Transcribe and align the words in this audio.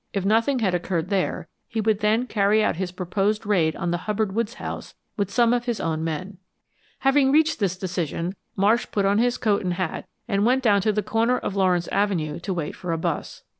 If 0.13 0.25
nothing 0.25 0.57
had 0.57 0.73
occurred 0.73 1.09
there, 1.09 1.47
he 1.67 1.79
would 1.79 1.99
then 1.99 2.25
carry 2.25 2.63
out 2.63 2.77
his 2.77 2.91
proposed 2.91 3.45
raid 3.45 3.75
on 3.75 3.91
the 3.91 3.97
Hubbard 4.09 4.31
Woods 4.33 4.55
house 4.55 4.95
with 5.15 5.29
some 5.29 5.53
of 5.53 5.65
his 5.65 5.79
own 5.79 6.03
men. 6.03 6.39
Having 7.01 7.31
reached 7.31 7.59
this 7.59 7.77
decision 7.77 8.33
Marsh 8.55 8.87
put 8.91 9.05
on 9.05 9.19
his 9.19 9.37
coat 9.37 9.61
and 9.63 9.75
hat 9.75 10.07
and 10.27 10.43
went 10.43 10.63
down 10.63 10.81
to 10.81 10.91
the 10.91 11.03
corner 11.03 11.37
of 11.37 11.55
Lawrence 11.55 11.87
Avenue 11.89 12.39
to 12.39 12.51
wait 12.51 12.75
for 12.75 12.91
a 12.91 12.97
bus. 12.97 13.43